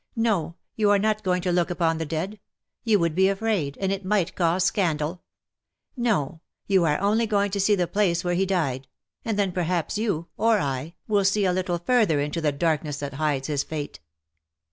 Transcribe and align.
"No, 0.15 0.55
you 0.75 0.89
are 0.89 0.97
not 0.97 1.21
going 1.21 1.43
to 1.43 1.51
look, 1.51 1.69
upon 1.69 1.99
the 1.99 2.07
dead. 2.07 2.39
You 2.83 2.97
would 2.97 3.13
be 3.13 3.29
afraid, 3.29 3.77
and 3.79 3.91
it 3.91 4.03
might 4.03 4.33
cause 4.33 4.63
scandal. 4.63 5.21
No, 5.95 6.41
you 6.65 6.85
are 6.85 6.99
only 6.99 7.27
goiug 7.27 7.51
to 7.51 7.59
see 7.59 7.75
the 7.75 7.85
place 7.85 8.23
where 8.23 8.33
he 8.33 8.47
died; 8.47 8.87
and 9.23 9.37
then 9.37 9.51
perhaps 9.51 9.99
you, 9.99 10.27
or 10.37 10.57
I, 10.57 10.95
will 11.07 11.23
see 11.23 11.45
a 11.45 11.53
little 11.53 11.77
further 11.77 12.19
into 12.19 12.41
the 12.41 12.51
darkness 12.51 12.97
that 12.97 13.13
hides 13.13 13.45
his 13.47 13.61
fate. 13.61 13.99